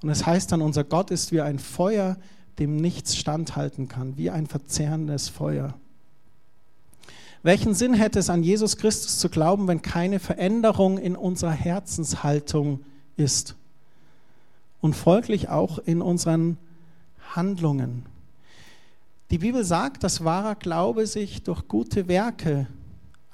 [0.01, 2.17] Und es heißt dann, unser Gott ist wie ein Feuer,
[2.59, 5.75] dem nichts standhalten kann, wie ein verzehrendes Feuer.
[7.43, 12.81] Welchen Sinn hätte es an Jesus Christus zu glauben, wenn keine Veränderung in unserer Herzenshaltung
[13.17, 13.55] ist
[14.79, 16.57] und folglich auch in unseren
[17.33, 18.05] Handlungen?
[19.31, 22.67] Die Bibel sagt, dass wahrer Glaube sich durch gute Werke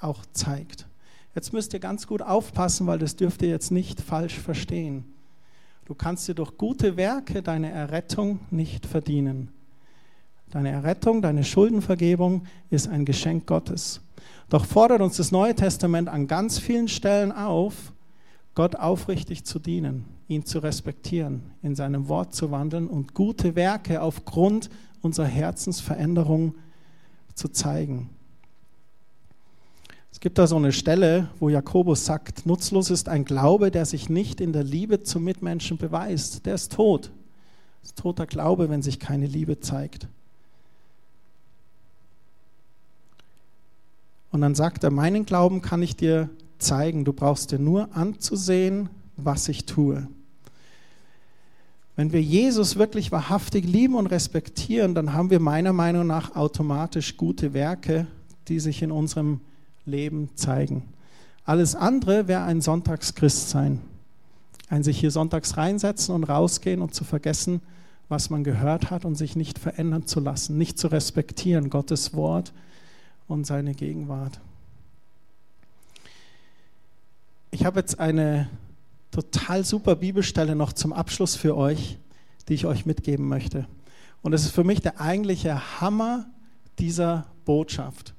[0.00, 0.86] auch zeigt.
[1.34, 5.04] Jetzt müsst ihr ganz gut aufpassen, weil das dürft ihr jetzt nicht falsch verstehen.
[5.88, 9.48] Du kannst dir durch gute Werke deine Errettung nicht verdienen.
[10.50, 14.02] Deine Errettung, deine Schuldenvergebung ist ein Geschenk Gottes.
[14.50, 17.94] Doch fordert uns das Neue Testament an ganz vielen Stellen auf,
[18.54, 24.02] Gott aufrichtig zu dienen, ihn zu respektieren, in seinem Wort zu wandeln und gute Werke
[24.02, 24.68] aufgrund
[25.00, 26.54] unserer Herzensveränderung
[27.34, 28.10] zu zeigen.
[30.18, 34.08] Es gibt da so eine Stelle, wo Jakobus sagt, nutzlos ist ein Glaube, der sich
[34.08, 36.44] nicht in der Liebe zum Mitmenschen beweist.
[36.44, 37.12] Der ist tot.
[37.80, 40.08] Das ist toter Glaube, wenn sich keine Liebe zeigt.
[44.32, 46.28] Und dann sagt er, meinen Glauben kann ich dir
[46.58, 47.04] zeigen.
[47.04, 50.08] Du brauchst dir nur anzusehen, was ich tue.
[51.94, 57.16] Wenn wir Jesus wirklich wahrhaftig lieben und respektieren, dann haben wir meiner Meinung nach automatisch
[57.16, 58.08] gute Werke,
[58.48, 59.42] die sich in unserem
[59.88, 60.84] Leben zeigen.
[61.44, 63.80] Alles andere wäre ein Sonntagschristsein.
[64.68, 67.62] Ein sich hier sonntags reinsetzen und rausgehen und zu vergessen,
[68.08, 72.52] was man gehört hat und sich nicht verändern zu lassen, nicht zu respektieren, Gottes Wort
[73.26, 74.40] und seine Gegenwart.
[77.50, 78.48] Ich habe jetzt eine
[79.10, 81.98] total super Bibelstelle noch zum Abschluss für euch,
[82.48, 83.66] die ich euch mitgeben möchte.
[84.22, 86.26] Und es ist für mich der eigentliche Hammer
[86.78, 88.14] dieser Botschaft.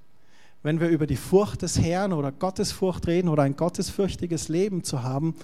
[0.62, 5.04] Wenn wir über die Furcht des Herrn oder Gottesfurcht reden oder ein gottesfürchtiges Leben zu
[5.04, 5.36] haben,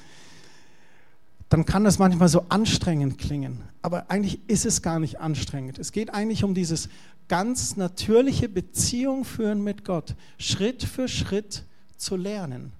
[1.50, 3.62] dann kann das manchmal so anstrengend klingen.
[3.82, 5.80] Aber eigentlich ist es gar nicht anstrengend.
[5.80, 6.90] Es geht eigentlich um dieses
[7.28, 11.64] ganz natürliche Beziehung führen mit Gott, Schritt für Schritt
[11.98, 12.72] zu lernen.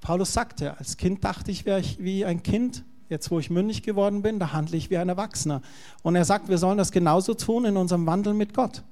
[0.00, 2.84] Paulus sagte, als Kind dachte ich, wäre ich wie ein Kind.
[3.08, 5.62] Jetzt, wo ich mündig geworden bin, da handle ich wie ein Erwachsener.
[6.02, 8.84] Und er sagt, wir sollen das genauso tun in unserem Wandel mit Gott.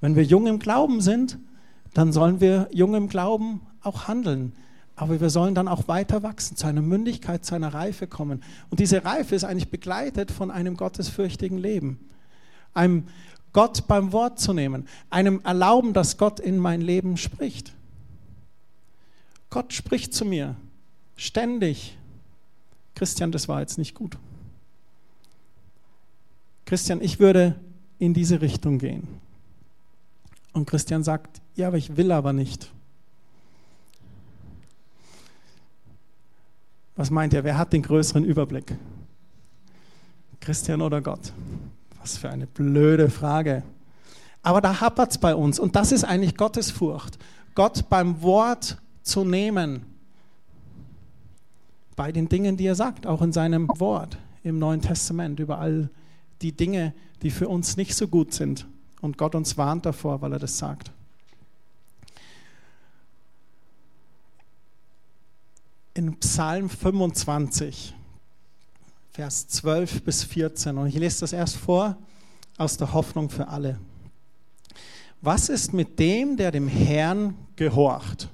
[0.00, 1.38] Wenn wir jung im Glauben sind,
[1.94, 4.52] dann sollen wir jung im Glauben auch handeln.
[4.96, 8.42] Aber wir sollen dann auch weiter wachsen, zu einer Mündigkeit, zu einer Reife kommen.
[8.70, 11.98] Und diese Reife ist eigentlich begleitet von einem gottesfürchtigen Leben.
[12.74, 13.04] Einem
[13.52, 14.86] Gott beim Wort zu nehmen.
[15.10, 17.72] Einem Erlauben, dass Gott in mein Leben spricht.
[19.50, 20.56] Gott spricht zu mir.
[21.16, 21.96] Ständig.
[22.94, 24.16] Christian, das war jetzt nicht gut.
[26.66, 27.56] Christian, ich würde
[27.98, 29.06] in diese Richtung gehen.
[30.54, 32.72] Und Christian sagt, ja, aber ich will aber nicht.
[36.96, 37.42] Was meint ihr?
[37.42, 38.76] Wer hat den größeren Überblick?
[40.40, 41.32] Christian oder Gott?
[42.00, 43.64] Was für eine blöde Frage.
[44.42, 45.58] Aber da hapert es bei uns.
[45.58, 47.18] Und das ist eigentlich Gottesfurcht.
[47.56, 49.84] Gott beim Wort zu nehmen.
[51.96, 55.90] Bei den Dingen, die er sagt, auch in seinem Wort im Neuen Testament, über all
[56.42, 58.66] die Dinge, die für uns nicht so gut sind.
[59.04, 60.90] Und Gott uns warnt davor, weil er das sagt.
[65.94, 67.94] in Psalm 25,
[69.12, 70.76] Vers 12 bis 14.
[70.76, 71.96] Und ich lese das erst vor
[72.58, 73.78] aus der Hoffnung für alle.
[75.20, 78.28] Was ist mit dem, der dem Herrn gehorcht?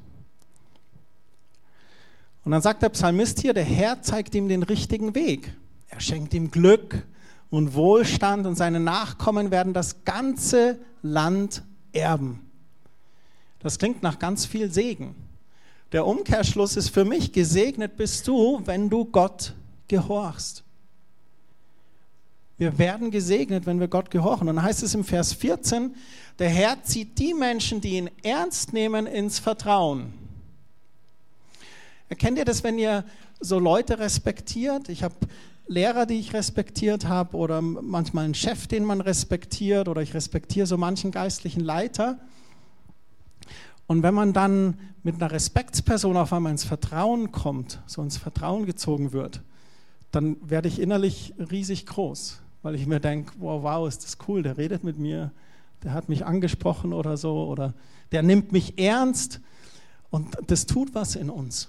[2.44, 5.52] Und dann sagt der Psalmist hier, der Herr zeigt ihm den richtigen Weg.
[5.88, 7.06] Er schenkt ihm Glück
[7.50, 12.48] und Wohlstand und seine Nachkommen werden das ganze Land erben.
[13.58, 15.14] Das klingt nach ganz viel Segen.
[15.92, 19.54] Der Umkehrschluss ist für mich, gesegnet bist du, wenn du Gott
[19.88, 20.62] gehorchst.
[22.56, 24.48] Wir werden gesegnet, wenn wir Gott gehorchen.
[24.48, 25.94] Und dann heißt es im Vers 14,
[26.38, 30.12] der Herr zieht die Menschen, die ihn ernst nehmen, ins Vertrauen.
[32.08, 33.04] Erkennt ihr das, wenn ihr
[33.40, 34.88] so Leute respektiert?
[34.90, 35.14] Ich habe
[35.70, 40.66] Lehrer, die ich respektiert habe, oder manchmal einen Chef, den man respektiert, oder ich respektiere
[40.66, 42.18] so manchen geistlichen Leiter.
[43.86, 48.66] Und wenn man dann mit einer Respektsperson auf einmal ins Vertrauen kommt, so ins Vertrauen
[48.66, 49.42] gezogen wird,
[50.10, 54.42] dann werde ich innerlich riesig groß, weil ich mir denke, wow, wow, ist das cool,
[54.42, 55.30] der redet mit mir,
[55.84, 57.74] der hat mich angesprochen oder so, oder
[58.10, 59.40] der nimmt mich ernst
[60.10, 61.68] und das tut was in uns.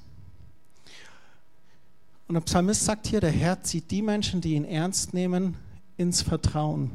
[2.32, 5.58] Und der Psalmist sagt hier, der Herr zieht die Menschen, die ihn ernst nehmen,
[5.98, 6.90] ins Vertrauen.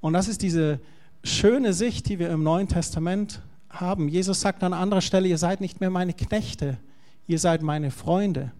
[0.00, 0.80] Und das ist diese
[1.22, 4.08] schöne Sicht, die wir im Neuen Testament haben.
[4.08, 6.78] Jesus sagt an anderer Stelle, ihr seid nicht mehr meine Knechte,
[7.28, 8.50] ihr seid meine Freunde.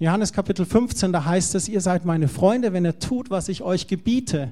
[0.00, 3.48] In Johannes Kapitel 15, da heißt es, ihr seid meine Freunde, wenn ihr tut, was
[3.48, 4.50] ich euch gebiete.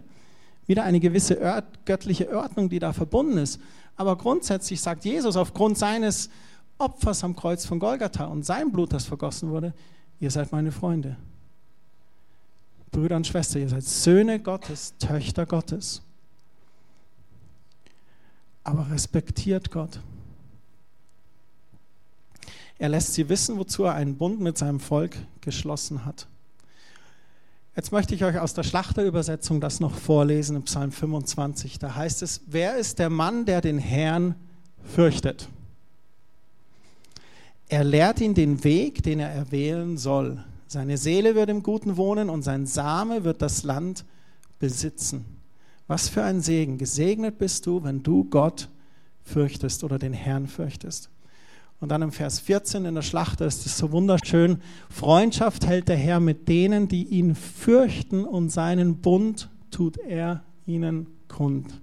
[0.68, 3.60] Wieder eine gewisse göttliche Ordnung, die da verbunden ist.
[3.96, 6.30] Aber grundsätzlich sagt Jesus aufgrund seines
[6.78, 9.74] Opfers am Kreuz von Golgatha und sein Blut, das vergossen wurde,
[10.20, 11.16] ihr seid meine Freunde.
[12.90, 16.02] Brüder und Schwestern, ihr seid Söhne Gottes, Töchter Gottes
[18.68, 20.00] aber respektiert Gott.
[22.78, 26.26] Er lässt sie wissen, wozu er einen Bund mit seinem Volk geschlossen hat.
[27.74, 31.78] Jetzt möchte ich euch aus der Schlachterübersetzung das noch vorlesen im Psalm 25.
[31.78, 34.34] Da heißt es, wer ist der Mann, der den Herrn
[34.84, 35.48] fürchtet?
[37.68, 40.42] Er lehrt ihn den Weg, den er erwählen soll.
[40.66, 44.04] Seine Seele wird im Guten wohnen und sein Same wird das Land
[44.58, 45.24] besitzen.
[45.86, 46.78] Was für ein Segen.
[46.78, 48.68] Gesegnet bist du, wenn du Gott
[49.22, 51.10] fürchtest oder den Herrn fürchtest.
[51.80, 54.60] Und dann im Vers 14 in der Schlacht ist es so wunderschön.
[54.90, 61.06] Freundschaft hält der Herr mit denen, die ihn fürchten und seinen Bund tut er ihnen
[61.28, 61.80] kund.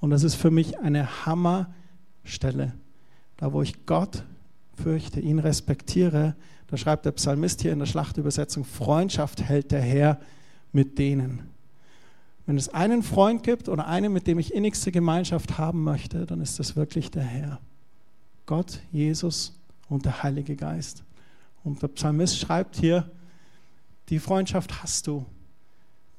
[0.00, 2.72] Und das ist für mich eine Hammerstelle.
[3.36, 4.24] Da, wo ich Gott
[4.76, 6.36] fürchte, ihn respektiere,
[6.68, 10.20] da schreibt der Psalmist hier in der Schlachtübersetzung, Freundschaft hält der Herr
[10.72, 11.42] mit denen.
[12.44, 16.40] Wenn es einen Freund gibt oder einen, mit dem ich innigste Gemeinschaft haben möchte, dann
[16.40, 17.60] ist das wirklich der Herr.
[18.46, 19.58] Gott, Jesus
[19.88, 21.02] und der Heilige Geist.
[21.64, 23.10] Und der Psalmist schreibt hier,
[24.08, 25.26] die Freundschaft hast du,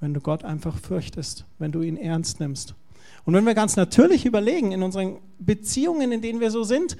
[0.01, 2.75] wenn du Gott einfach fürchtest, wenn du ihn ernst nimmst.
[3.23, 6.97] Und wenn wir ganz natürlich überlegen, in unseren Beziehungen, in denen wir so sind,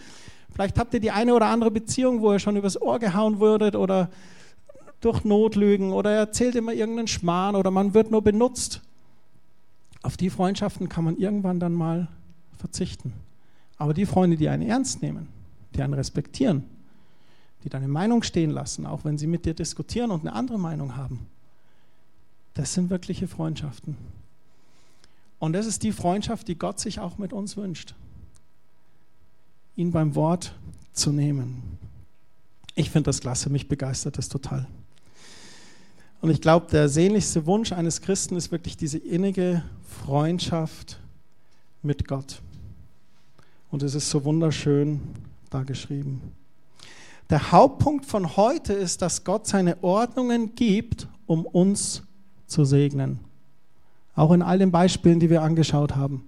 [0.51, 3.75] vielleicht habt ihr die eine oder andere Beziehung, wo ihr schon übers Ohr gehauen würdet
[3.75, 4.09] oder
[5.01, 8.81] durch Notlügen oder erzählt immer irgendeinen Schmarrn oder man wird nur benutzt.
[10.01, 12.07] Auf die Freundschaften kann man irgendwann dann mal
[12.57, 13.13] verzichten.
[13.77, 15.27] Aber die Freunde, die einen ernst nehmen,
[15.75, 16.63] die einen respektieren,
[17.63, 20.95] die deine Meinung stehen lassen, auch wenn sie mit dir diskutieren und eine andere Meinung
[20.95, 21.27] haben,
[22.53, 23.95] das sind wirkliche Freundschaften.
[25.39, 27.93] Und das ist die Freundschaft, die Gott sich auch mit uns wünscht.
[29.77, 30.53] Ihn beim Wort
[30.91, 31.63] zu nehmen.
[32.75, 34.67] Ich finde das klasse, mich begeistert das total.
[36.19, 39.63] Und ich glaube, der sehnlichste Wunsch eines Christen ist wirklich diese innige
[40.03, 40.99] Freundschaft
[41.81, 42.41] mit Gott.
[43.71, 44.99] Und es ist so wunderschön
[45.49, 46.21] da geschrieben.
[47.29, 52.03] Der Hauptpunkt von heute ist, dass Gott seine Ordnungen gibt, um uns
[52.47, 53.19] zu segnen.
[54.15, 56.26] Auch in all den Beispielen, die wir angeschaut haben.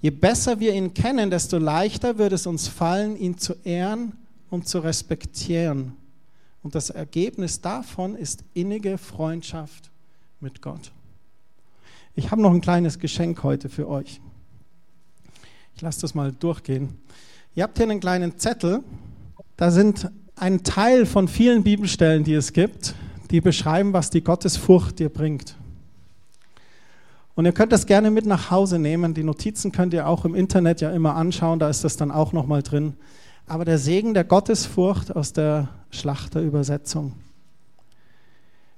[0.00, 4.12] Je besser wir ihn kennen, desto leichter wird es uns fallen, ihn zu ehren
[4.48, 5.92] und zu respektieren.
[6.62, 9.90] Und das Ergebnis davon ist innige Freundschaft
[10.40, 10.92] mit Gott.
[12.14, 14.20] Ich habe noch ein kleines Geschenk heute für euch.
[15.74, 16.98] Ich lasse das mal durchgehen.
[17.54, 18.82] Ihr habt hier einen kleinen Zettel.
[19.56, 22.94] Da sind ein Teil von vielen Bibelstellen, die es gibt,
[23.30, 25.56] die beschreiben, was die Gottesfurcht dir bringt.
[27.40, 29.14] Und ihr könnt das gerne mit nach Hause nehmen.
[29.14, 32.34] Die Notizen könnt ihr auch im Internet ja immer anschauen, da ist das dann auch
[32.34, 32.92] nochmal drin.
[33.46, 37.14] Aber der Segen der Gottesfurcht aus der Schlachterübersetzung.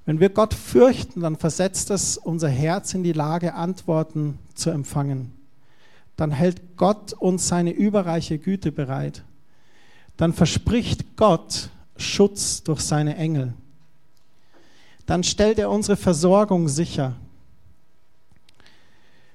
[0.07, 5.33] Wenn wir Gott fürchten, dann versetzt es unser Herz in die Lage, Antworten zu empfangen
[6.17, 9.25] dann hält Gott uns seine überreiche Güte bereit.
[10.17, 13.55] Dann verspricht Gott Schutz durch seine Engel.
[15.05, 17.17] Dann stellt er unsere Versorgung sicher.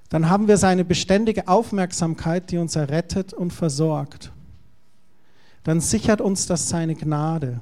[0.09, 4.31] Dann haben wir seine beständige Aufmerksamkeit, die uns errettet und versorgt.
[5.63, 7.59] Dann sichert uns das seine Gnade.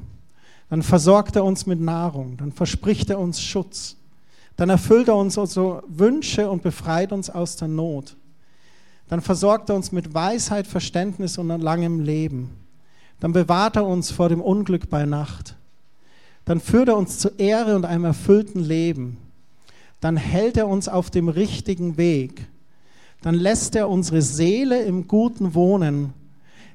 [0.70, 2.38] Dann versorgt er uns mit Nahrung.
[2.38, 3.98] Dann verspricht er uns Schutz.
[4.58, 8.16] Dann erfüllt er uns unsere Wünsche und befreit uns aus der Not
[9.08, 12.52] dann versorgt er uns mit Weisheit, Verständnis und langem Leben.
[13.20, 15.56] Dann bewahrt er uns vor dem Unglück bei Nacht.
[16.44, 19.18] Dann führt er uns zur Ehre und einem erfüllten Leben.
[20.06, 22.46] Dann hält er uns auf dem richtigen Weg.
[23.24, 26.14] Dann lässt er unsere Seele im Guten wohnen.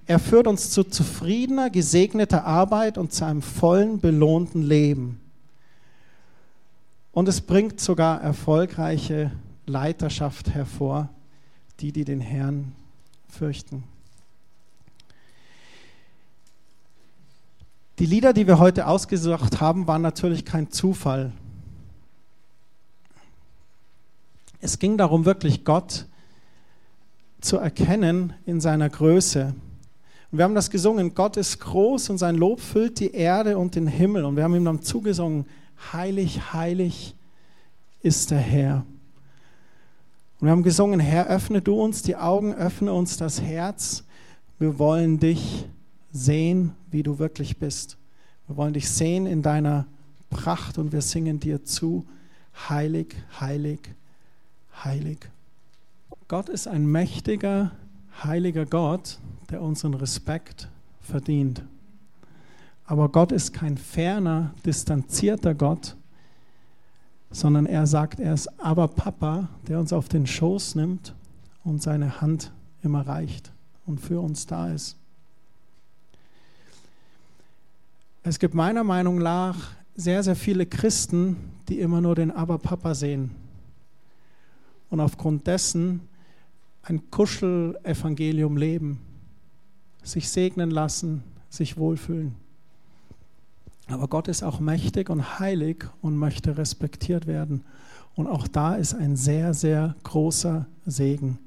[0.09, 5.21] Er führt uns zu zufriedener, gesegneter Arbeit und zu einem vollen, belohnten Leben.
[7.13, 9.31] Und es bringt sogar erfolgreiche
[9.65, 11.09] Leiterschaft hervor
[11.79, 12.73] die, die den Herrn
[13.29, 13.85] fürchten.
[18.01, 21.31] Die Lieder, die wir heute ausgesucht haben, waren natürlich kein Zufall.
[24.61, 26.07] Es ging darum, wirklich Gott
[27.41, 29.55] zu erkennen in seiner Größe.
[30.31, 33.75] Und wir haben das gesungen, Gott ist groß und sein Lob füllt die Erde und
[33.75, 34.25] den Himmel.
[34.25, 35.47] Und wir haben ihm dann zugesungen,
[35.93, 37.15] heilig, heilig
[38.03, 38.85] ist der Herr.
[40.39, 44.05] Und wir haben gesungen, Herr, öffne du uns die Augen, öffne uns das Herz.
[44.59, 45.67] Wir wollen dich
[46.13, 47.97] sehen, wie du wirklich bist.
[48.47, 49.87] Wir wollen dich sehen in deiner
[50.29, 52.07] Pracht und wir singen dir zu,
[52.69, 53.81] heilig, heilig,
[54.85, 55.29] heilig.
[56.29, 57.73] Gott ist ein mächtiger,
[58.23, 59.19] heiliger Gott,
[59.51, 60.69] der unseren Respekt
[61.01, 61.63] verdient.
[62.85, 65.97] Aber Gott ist kein ferner, distanzierter Gott,
[67.31, 71.15] sondern er sagt, er ist aber Papa, der uns auf den Schoß nimmt
[71.65, 72.53] und seine Hand
[72.83, 73.53] immer reicht
[73.87, 74.97] und für uns da ist.
[78.23, 79.57] Es gibt meiner Meinung nach
[79.97, 81.37] sehr, sehr viele Christen,
[81.69, 83.31] die immer nur den Aber-Papa sehen
[84.91, 86.01] und aufgrund dessen
[86.83, 89.01] ein Kuschel-Evangelium leben,
[90.03, 92.35] sich segnen lassen, sich wohlfühlen.
[93.89, 97.65] Aber Gott ist auch mächtig und heilig und möchte respektiert werden.
[98.15, 101.39] Und auch da ist ein sehr, sehr großer Segen.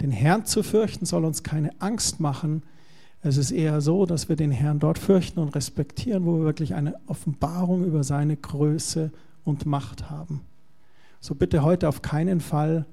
[0.00, 2.62] Den Herrn zu fürchten soll uns keine Angst machen.
[3.22, 6.74] Es ist eher so, dass wir den Herrn dort fürchten und respektieren, wo wir wirklich
[6.74, 9.10] eine Offenbarung über seine Größe
[9.44, 10.42] und Macht haben.
[11.20, 12.86] So bitte heute auf keinen Fall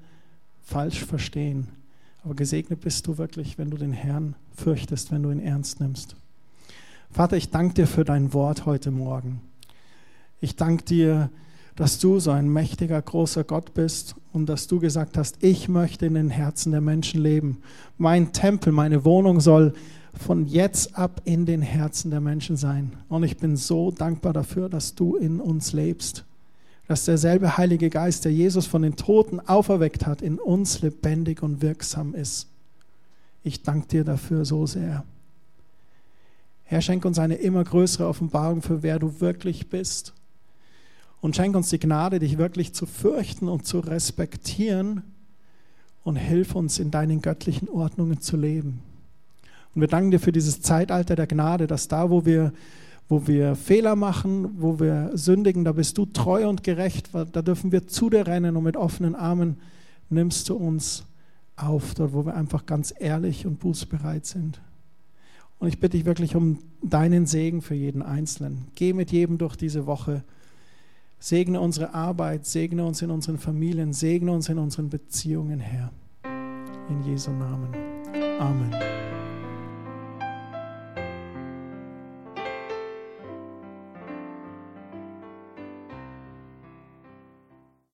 [0.62, 1.68] falsch verstehen.
[2.24, 6.16] Aber gesegnet bist du wirklich, wenn du den Herrn fürchtest, wenn du ihn ernst nimmst.
[7.10, 9.40] Vater, ich danke dir für dein Wort heute Morgen.
[10.40, 11.30] Ich danke dir,
[11.76, 16.06] dass du so ein mächtiger, großer Gott bist und dass du gesagt hast, ich möchte
[16.06, 17.58] in den Herzen der Menschen leben.
[17.96, 19.74] Mein Tempel, meine Wohnung soll
[20.18, 22.92] von jetzt ab in den Herzen der Menschen sein.
[23.08, 26.24] Und ich bin so dankbar dafür, dass du in uns lebst.
[26.88, 31.62] Dass derselbe Heilige Geist, der Jesus von den Toten auferweckt hat, in uns lebendig und
[31.62, 32.48] wirksam ist.
[33.42, 35.04] Ich danke dir dafür so sehr.
[36.64, 40.14] Herr, schenk uns eine immer größere Offenbarung für wer du wirklich bist.
[41.20, 45.02] Und schenk uns die Gnade, dich wirklich zu fürchten und zu respektieren.
[46.02, 48.82] Und hilf uns, in deinen göttlichen Ordnungen zu leben.
[49.74, 52.52] Und wir danken dir für dieses Zeitalter der Gnade, dass da, wo wir,
[53.08, 57.10] wo wir Fehler machen, wo wir sündigen, da bist du treu und gerecht.
[57.12, 59.58] Da dürfen wir zu dir rennen und mit offenen Armen
[60.10, 61.04] nimmst du uns
[61.56, 64.60] auf, dort, wo wir einfach ganz ehrlich und bußbereit sind.
[65.58, 68.68] Und ich bitte dich wirklich um deinen Segen für jeden Einzelnen.
[68.74, 70.22] Geh mit jedem durch diese Woche.
[71.18, 75.90] Segne unsere Arbeit, segne uns in unseren Familien, segne uns in unseren Beziehungen, Herr.
[76.90, 77.74] In Jesu Namen.
[78.38, 78.95] Amen.